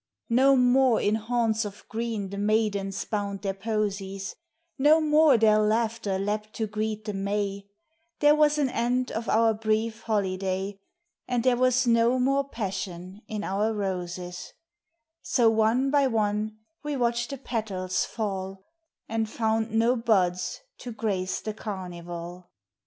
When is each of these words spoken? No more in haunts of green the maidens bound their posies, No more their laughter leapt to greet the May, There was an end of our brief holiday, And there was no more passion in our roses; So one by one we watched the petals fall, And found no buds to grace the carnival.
No 0.31 0.55
more 0.55 0.99
in 0.99 1.13
haunts 1.13 1.63
of 1.63 1.87
green 1.87 2.31
the 2.31 2.37
maidens 2.39 3.05
bound 3.05 3.43
their 3.43 3.53
posies, 3.53 4.35
No 4.79 4.99
more 4.99 5.37
their 5.37 5.59
laughter 5.59 6.17
leapt 6.17 6.53
to 6.53 6.65
greet 6.65 7.05
the 7.05 7.13
May, 7.13 7.67
There 8.19 8.33
was 8.33 8.57
an 8.57 8.67
end 8.71 9.11
of 9.11 9.29
our 9.29 9.53
brief 9.53 10.01
holiday, 10.01 10.79
And 11.27 11.43
there 11.43 11.55
was 11.55 11.85
no 11.85 12.17
more 12.17 12.49
passion 12.49 13.21
in 13.27 13.43
our 13.43 13.73
roses; 13.73 14.51
So 15.21 15.51
one 15.51 15.91
by 15.91 16.07
one 16.07 16.57
we 16.81 16.97
watched 16.97 17.29
the 17.29 17.37
petals 17.37 18.03
fall, 18.03 18.63
And 19.07 19.29
found 19.29 19.69
no 19.69 19.95
buds 19.95 20.61
to 20.79 20.91
grace 20.91 21.41
the 21.41 21.53
carnival. 21.53 22.49